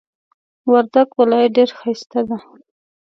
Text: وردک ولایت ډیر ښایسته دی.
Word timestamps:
وردک 0.71 1.09
ولایت 1.19 1.51
ډیر 1.57 1.69
ښایسته 1.79 2.19
دی. 2.27 2.37